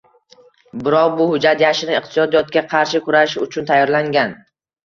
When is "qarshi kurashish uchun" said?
2.75-3.69